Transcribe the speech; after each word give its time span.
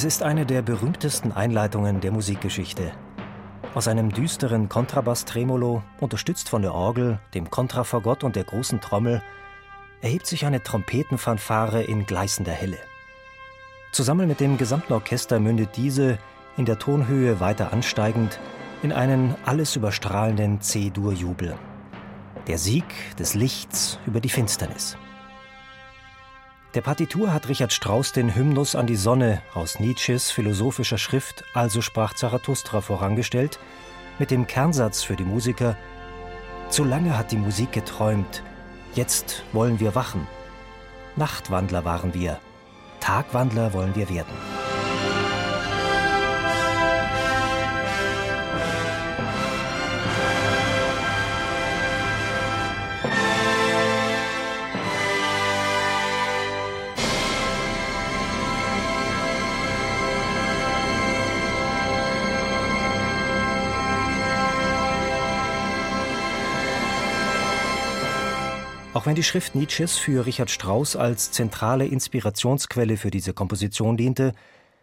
Es 0.00 0.04
ist 0.06 0.22
eine 0.22 0.46
der 0.46 0.62
berühmtesten 0.62 1.30
Einleitungen 1.30 2.00
der 2.00 2.10
Musikgeschichte. 2.10 2.92
Aus 3.74 3.86
einem 3.86 4.10
düsteren 4.10 4.70
Kontrabass-Tremolo, 4.70 5.82
unterstützt 6.00 6.48
von 6.48 6.62
der 6.62 6.72
Orgel, 6.72 7.18
dem 7.34 7.50
Kontrafagott 7.50 8.24
und 8.24 8.34
der 8.34 8.44
großen 8.44 8.80
Trommel, 8.80 9.20
erhebt 10.00 10.26
sich 10.26 10.46
eine 10.46 10.62
Trompetenfanfare 10.62 11.82
in 11.82 12.06
gleißender 12.06 12.50
Helle. 12.50 12.78
Zusammen 13.92 14.26
mit 14.26 14.40
dem 14.40 14.56
gesamten 14.56 14.94
Orchester 14.94 15.38
mündet 15.38 15.76
diese, 15.76 16.16
in 16.56 16.64
der 16.64 16.78
Tonhöhe 16.78 17.38
weiter 17.38 17.70
ansteigend, 17.70 18.40
in 18.82 18.92
einen 18.92 19.34
alles 19.44 19.76
überstrahlenden 19.76 20.62
C-Dur-Jubel. 20.62 21.58
Der 22.46 22.56
Sieg 22.56 22.86
des 23.18 23.34
Lichts 23.34 23.98
über 24.06 24.20
die 24.20 24.30
Finsternis. 24.30 24.96
Der 26.74 26.82
Partitur 26.82 27.32
hat 27.32 27.48
Richard 27.48 27.72
Strauss 27.72 28.12
den 28.12 28.32
Hymnus 28.32 28.76
an 28.76 28.86
die 28.86 28.94
Sonne 28.94 29.42
aus 29.54 29.80
Nietzsches 29.80 30.30
philosophischer 30.30 30.98
Schrift 30.98 31.42
Also 31.52 31.80
sprach 31.80 32.14
Zarathustra 32.14 32.80
vorangestellt, 32.80 33.58
mit 34.20 34.30
dem 34.30 34.46
Kernsatz 34.46 35.02
für 35.02 35.16
die 35.16 35.24
Musiker: 35.24 35.76
Zu 36.68 36.84
lange 36.84 37.18
hat 37.18 37.32
die 37.32 37.38
Musik 37.38 37.72
geträumt, 37.72 38.44
jetzt 38.94 39.42
wollen 39.52 39.80
wir 39.80 39.96
wachen. 39.96 40.28
Nachtwandler 41.16 41.84
waren 41.84 42.14
wir, 42.14 42.38
Tagwandler 43.00 43.72
wollen 43.72 43.96
wir 43.96 44.08
werden. 44.08 44.59
Auch 69.00 69.06
wenn 69.06 69.14
die 69.14 69.22
Schrift 69.22 69.54
Nietzsches 69.54 69.96
für 69.96 70.26
Richard 70.26 70.50
Strauss 70.50 70.94
als 70.94 71.30
zentrale 71.30 71.86
Inspirationsquelle 71.86 72.98
für 72.98 73.10
diese 73.10 73.32
Komposition 73.32 73.96
diente, 73.96 74.34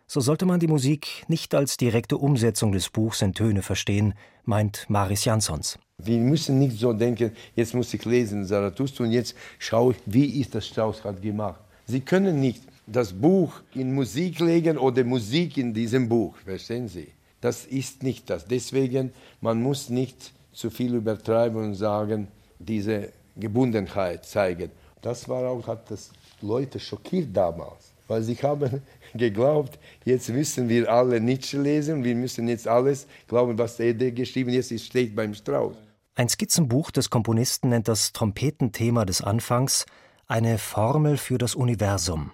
so 0.08 0.22
sollte 0.22 0.48
man 0.48 0.60
die 0.60 0.66
Musik 0.66 1.24
nicht 1.28 1.54
als 1.54 1.78
direkte 1.78 2.18
Umsetzung 2.18 2.72
des 2.72 2.90
Buchs 2.90 3.22
in 3.22 3.36
Töne 3.36 3.62
verstehen, 3.62 4.16
meint 4.44 4.88
Maris 4.90 5.24
Jansons. 5.26 5.78
Wir 6.00 6.18
müssen 6.18 6.58
nicht 6.58 6.80
so 6.80 6.94
denken, 6.94 7.32
jetzt 7.56 7.76
muss 7.76 7.94
ich 7.94 8.06
lesen 8.06 8.44
Zarathustra 8.44 9.04
und 9.04 9.12
jetzt 9.12 9.36
schaue 9.60 9.94
ich, 9.94 10.00
wie 10.08 10.42
ist 10.42 10.56
das 10.56 10.66
Strauss 10.66 11.04
hat 11.04 11.22
gemacht. 11.22 11.62
Sie 11.86 12.02
können 12.02 12.40
nicht 12.40 12.64
das 12.88 13.14
Buch 13.14 13.62
in 13.76 13.94
Musik 13.94 14.40
legen 14.40 14.80
oder 14.80 15.04
Musik 15.04 15.58
in 15.58 15.76
diesem 15.76 16.10
Buch, 16.10 16.36
verstehen 16.44 16.88
Sie? 16.88 17.10
Das 17.40 17.66
ist 17.66 18.02
nicht 18.02 18.32
das. 18.32 18.48
Deswegen, 18.48 19.12
man 19.42 19.62
muss 19.62 19.90
nicht 19.90 20.34
zu 20.54 20.72
viel 20.72 20.96
übertreiben 20.96 21.64
und 21.64 21.76
sagen, 21.76 22.30
diese 22.58 23.12
Gebundenheit 23.40 24.26
zeigen. 24.26 24.72
Das 25.02 25.30
war 25.30 25.50
auch, 25.50 25.68
hat 25.68 25.90
das 25.92 26.12
Leute 26.42 26.80
schockiert 26.80 27.36
damals, 27.36 27.94
weil 28.08 28.22
sie 28.22 28.36
haben 28.36 28.82
geglaubt, 29.14 29.80
jetzt 30.06 30.30
müssen 30.30 30.70
wir 30.70 30.92
alle 30.92 31.20
Nietzsche 31.22 31.62
lesen, 31.62 32.04
wir 32.04 32.16
müssen 32.16 32.48
jetzt 32.48 32.68
alles 32.68 33.08
glauben, 33.28 33.58
was 33.58 33.80
er 33.80 33.94
geschrieben 33.94 34.52
hat, 34.52 34.70
jetzt 34.70 34.86
steht 34.86 35.16
beim 35.16 35.34
Strauß. 35.34 35.76
Ein 36.16 36.30
Skizzenbuch 36.30 36.90
des 36.90 37.10
Komponisten 37.10 37.70
nennt 37.70 37.88
das 37.88 38.12
Trompetenthema 38.12 39.06
des 39.06 39.22
Anfangs 39.22 39.86
eine 40.28 40.58
Formel 40.58 41.18
für 41.18 41.38
das 41.38 41.54
Universum. 41.54 42.32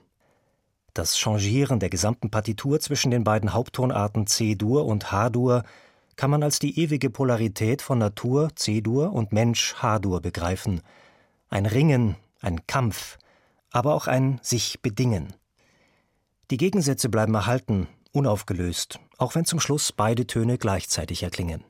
Das 0.93 1.17
Changieren 1.17 1.79
der 1.79 1.89
gesamten 1.89 2.29
Partitur 2.29 2.79
zwischen 2.79 3.11
den 3.11 3.23
beiden 3.23 3.53
Haupttonarten 3.53 4.25
C-Dur 4.25 4.85
und 4.85 5.11
H-Dur 5.11 5.63
kann 6.15 6.31
man 6.31 6.43
als 6.43 6.59
die 6.59 6.79
ewige 6.79 7.09
Polarität 7.09 7.81
von 7.81 7.97
Natur 7.97 8.49
C-Dur 8.55 9.13
und 9.13 9.31
Mensch 9.31 9.75
H-Dur 9.75 10.21
begreifen. 10.21 10.81
Ein 11.49 11.65
Ringen, 11.65 12.15
ein 12.41 12.65
Kampf, 12.67 13.17
aber 13.71 13.95
auch 13.95 14.07
ein 14.07 14.39
sich 14.41 14.81
bedingen. 14.81 15.33
Die 16.51 16.57
Gegensätze 16.57 17.09
bleiben 17.09 17.33
erhalten, 17.33 17.87
unaufgelöst, 18.11 18.99
auch 19.17 19.35
wenn 19.35 19.45
zum 19.45 19.59
Schluss 19.59 19.91
beide 19.91 20.27
Töne 20.27 20.57
gleichzeitig 20.57 21.23
erklingen. 21.23 21.63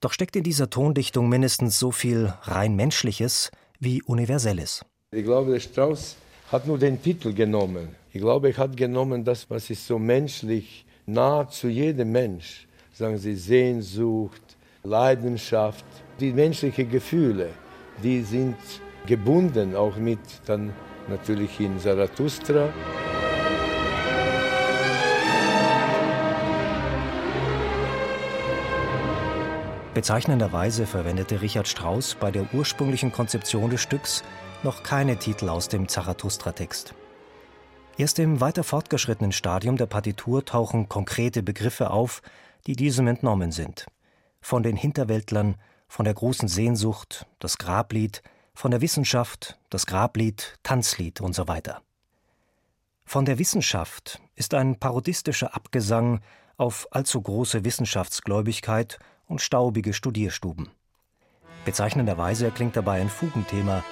Doch 0.00 0.12
steckt 0.12 0.36
in 0.36 0.44
dieser 0.44 0.70
Tondichtung 0.70 1.28
mindestens 1.28 1.78
so 1.78 1.90
viel 1.90 2.32
rein 2.42 2.76
Menschliches 2.76 3.50
wie 3.80 4.02
Universelles. 4.02 4.84
Ich 5.10 5.24
glaube, 5.24 5.52
der 5.52 5.60
Strauss 5.60 6.16
hat 6.52 6.66
nur 6.66 6.78
den 6.78 7.02
Titel 7.02 7.32
genommen. 7.32 7.88
Ich 8.12 8.20
glaube, 8.20 8.50
er 8.50 8.56
hat 8.56 8.76
genommen 8.76 9.24
das, 9.24 9.48
was 9.50 9.70
ist 9.70 9.86
so 9.86 9.98
menschlich, 9.98 10.84
nah 11.06 11.48
zu 11.48 11.68
jedem 11.68 12.12
Mensch 12.12 12.65
sagen 12.96 13.18
Sie, 13.18 13.36
Sehnsucht, 13.36 14.56
Leidenschaft, 14.82 15.84
die 16.18 16.32
menschlichen 16.32 16.90
Gefühle, 16.90 17.50
die 18.02 18.22
sind 18.22 18.56
gebunden 19.06 19.76
auch 19.76 19.96
mit 19.96 20.18
dann 20.46 20.72
natürlich 21.06 21.60
in 21.60 21.78
Zarathustra. 21.78 22.72
Bezeichnenderweise 29.92 30.86
verwendete 30.86 31.42
Richard 31.42 31.68
Strauss 31.68 32.14
bei 32.14 32.30
der 32.30 32.46
ursprünglichen 32.54 33.12
Konzeption 33.12 33.68
des 33.68 33.82
Stücks 33.82 34.24
noch 34.62 34.82
keine 34.82 35.18
Titel 35.18 35.50
aus 35.50 35.68
dem 35.68 35.86
Zarathustra-Text. 35.86 36.94
Erst 37.98 38.18
im 38.18 38.40
weiter 38.40 38.64
fortgeschrittenen 38.64 39.32
Stadium 39.32 39.76
der 39.76 39.86
Partitur 39.86 40.44
tauchen 40.44 40.88
konkrete 40.88 41.42
Begriffe 41.42 41.90
auf, 41.90 42.22
die 42.66 42.76
diesem 42.76 43.06
entnommen 43.06 43.52
sind. 43.52 43.86
Von 44.40 44.62
den 44.62 44.76
Hinterwäldlern, 44.76 45.56
von 45.88 46.04
der 46.04 46.14
großen 46.14 46.48
Sehnsucht, 46.48 47.26
das 47.38 47.58
Grablied, 47.58 48.22
von 48.54 48.70
der 48.70 48.80
Wissenschaft, 48.80 49.58
das 49.70 49.86
Grablied, 49.86 50.58
Tanzlied 50.62 51.20
und 51.20 51.34
so 51.34 51.46
weiter. 51.48 51.82
Von 53.04 53.24
der 53.24 53.38
Wissenschaft 53.38 54.20
ist 54.34 54.54
ein 54.54 54.80
parodistischer 54.80 55.54
Abgesang 55.54 56.20
auf 56.56 56.88
allzu 56.90 57.20
große 57.20 57.64
Wissenschaftsgläubigkeit 57.64 58.98
und 59.26 59.40
staubige 59.40 59.92
Studierstuben. 59.92 60.70
Bezeichnenderweise 61.64 62.46
erklingt 62.46 62.76
dabei 62.76 63.00
ein 63.00 63.10
Fugenthema, 63.10 63.84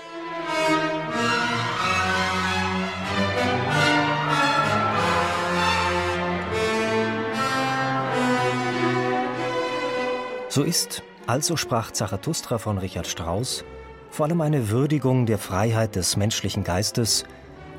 So 10.54 10.62
ist, 10.62 11.03
also 11.26 11.56
sprach 11.56 11.91
Zarathustra 11.91 12.59
von 12.59 12.78
Richard 12.78 13.09
Strauss, 13.09 13.65
vor 14.09 14.26
allem 14.26 14.41
eine 14.41 14.70
Würdigung 14.70 15.26
der 15.26 15.38
Freiheit 15.38 15.97
des 15.97 16.16
menschlichen 16.16 16.62
Geistes 16.62 17.25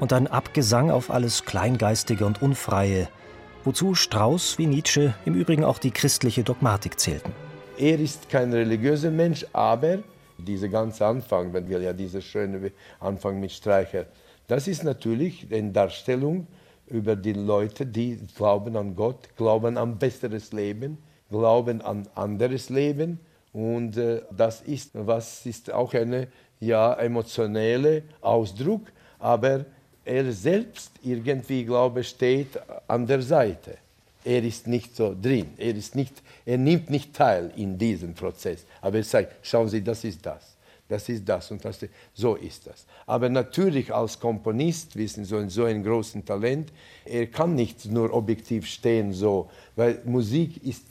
und 0.01 0.11
ein 0.11 0.27
Abgesang 0.27 0.91
auf 0.91 1.09
alles 1.09 1.45
Kleingeistige 1.45 2.25
und 2.25 2.41
Unfreie, 2.41 3.07
wozu 3.63 3.95
Strauss 3.95 4.57
wie 4.57 4.67
Nietzsche 4.67 5.13
im 5.23 5.35
Übrigen 5.35 5.63
auch 5.63 5.77
die 5.77 5.91
christliche 5.91 6.43
Dogmatik 6.43 6.99
zählten. 6.99 7.31
Er 7.77 7.97
ist 7.97 8.27
kein 8.27 8.51
religiöser 8.51 9.09
Mensch, 9.09 9.45
aber 9.53 9.99
dieser 10.37 10.67
ganze 10.67 11.05
Anfang, 11.05 11.53
wenn 11.53 11.69
wir 11.69 11.79
ja 11.79 11.93
dieser 11.93 12.19
schöne 12.19 12.73
Anfang 12.99 13.39
mit 13.39 13.53
Streicher, 13.53 14.05
das 14.49 14.67
ist 14.67 14.83
natürlich 14.83 15.47
eine 15.49 15.71
Darstellung 15.71 16.45
über 16.87 17.15
die 17.15 17.31
Leute, 17.31 17.85
die 17.85 18.19
glauben 18.35 18.75
an 18.75 18.97
Gott, 18.97 19.29
glauben 19.37 19.77
an 19.77 19.97
besseres 19.97 20.51
Leben, 20.51 20.97
Glauben 21.29 21.81
an 21.81 22.07
anderes 22.15 22.69
Leben. 22.69 23.19
Und 23.53 23.97
äh, 23.97 24.21
das 24.35 24.61
ist, 24.61 24.91
was 24.93 25.45
ist 25.45 25.71
auch 25.71 25.93
ein 25.93 26.27
ja, 26.59 26.93
emotioneller 26.95 28.01
Ausdruck, 28.21 28.91
aber 29.19 29.65
er 30.03 30.31
selbst 30.31 30.91
irgendwie, 31.03 31.65
glaube 31.65 32.03
steht 32.03 32.59
an 32.87 33.07
der 33.07 33.21
Seite. 33.21 33.77
Er 34.23 34.43
ist 34.43 34.67
nicht 34.67 34.95
so 34.95 35.15
drin, 35.19 35.53
er, 35.57 35.75
ist 35.75 35.95
nicht, 35.95 36.13
er 36.45 36.57
nimmt 36.57 36.89
nicht 36.89 37.13
teil 37.13 37.51
in 37.55 37.77
diesem 37.77 38.13
Prozess, 38.13 38.65
aber 38.81 38.97
er 38.97 39.03
sagt, 39.03 39.35
schauen 39.45 39.69
Sie, 39.69 39.83
das 39.83 40.03
ist 40.03 40.25
das. 40.25 40.55
das 40.87 41.09
ist 41.09 41.27
das 41.27 41.49
und 41.51 41.63
das. 41.63 41.79
So 42.13 42.35
ist 42.35 42.67
das. 42.67 42.85
Aber 43.05 43.29
natürlich 43.29 43.93
als 43.93 44.19
Komponist, 44.19 44.95
wissen 44.95 45.25
Sie, 45.25 45.49
so 45.49 45.65
ein 45.65 45.83
großes 45.83 46.25
Talent, 46.25 46.71
er 47.05 47.27
kann 47.27 47.55
nicht 47.55 47.85
nur 47.85 48.13
objektiv 48.13 48.65
stehen 48.67 49.13
so, 49.13 49.49
weil 49.75 50.01
Musik 50.05 50.63
ist 50.63 50.85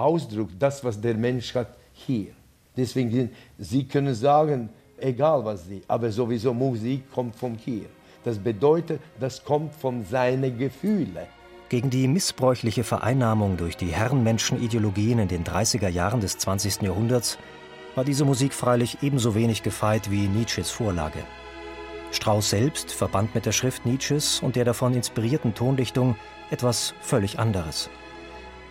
Ausdruck, 0.00 0.50
das, 0.58 0.82
was 0.84 1.00
der 1.00 1.14
Mensch 1.14 1.54
hat 1.54 1.76
hier. 1.92 2.32
Deswegen, 2.76 3.30
Sie 3.58 3.86
können 3.86 4.14
sagen, 4.14 4.68
egal 4.98 5.44
was 5.44 5.66
Sie, 5.66 5.82
aber 5.88 6.10
sowieso 6.10 6.54
Musik 6.54 7.10
kommt 7.12 7.34
vom 7.34 7.56
hier. 7.56 7.86
Das 8.24 8.38
bedeutet, 8.38 9.00
das 9.18 9.44
kommt 9.44 9.74
von 9.74 10.04
seinen 10.04 10.58
Gefühlen. 10.58 11.26
Gegen 11.68 11.90
die 11.90 12.08
missbräuchliche 12.08 12.82
Vereinnahmung 12.82 13.56
durch 13.56 13.76
die 13.76 13.88
Herrenmenschenideologien 13.88 15.18
in 15.18 15.28
den 15.28 15.44
30er 15.44 15.88
Jahren 15.88 16.20
des 16.20 16.38
20. 16.38 16.82
Jahrhunderts 16.82 17.38
war 17.94 18.04
diese 18.04 18.24
Musik 18.24 18.54
freilich 18.54 18.98
ebenso 19.02 19.34
wenig 19.34 19.62
gefeit 19.62 20.10
wie 20.10 20.28
Nietzsches 20.28 20.70
Vorlage. 20.70 21.18
Strauss 22.10 22.50
selbst 22.50 22.90
verband 22.90 23.34
mit 23.34 23.44
der 23.44 23.52
Schrift 23.52 23.84
Nietzsches 23.84 24.40
und 24.40 24.56
der 24.56 24.64
davon 24.64 24.94
inspirierten 24.94 25.54
Tondichtung 25.54 26.16
etwas 26.50 26.94
völlig 27.00 27.38
anderes. 27.38 27.90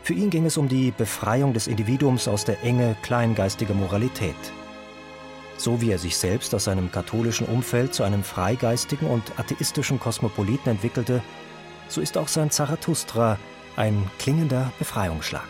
Für 0.08 0.14
ihn 0.14 0.30
ging 0.30 0.46
es 0.46 0.56
um 0.56 0.70
die 0.70 0.92
Befreiung 0.92 1.52
des 1.52 1.68
Individuums 1.68 2.30
aus 2.30 2.46
der 2.46 2.64
Enge 2.64 2.96
kleingeistiger 3.02 3.74
Moralität. 3.74 4.38
So 5.58 5.82
wie 5.82 5.92
er 5.92 5.98
sich 5.98 6.16
selbst 6.16 6.56
aus 6.56 6.64
seinem 6.64 6.90
katholischen 6.94 7.46
Umfeld 7.46 7.94
zu 7.94 8.04
einem 8.04 8.24
freigeistigen 8.24 9.10
und 9.10 9.38
atheistischen 9.38 10.00
Kosmopoliten 10.00 10.72
entwickelte, 10.72 11.22
so 11.90 12.00
ist 12.00 12.18
auch 12.18 12.30
sein 12.30 12.52
Zarathustra 12.52 13.38
ein 13.76 14.10
klingender 14.18 14.72
Befreiungsschlag. 14.80 15.50